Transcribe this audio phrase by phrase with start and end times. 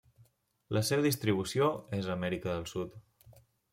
[0.77, 1.67] La seva distribució
[2.01, 2.97] és a Amèrica del Sud.